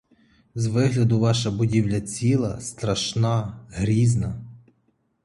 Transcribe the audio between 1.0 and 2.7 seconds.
ваша будівля— ціла,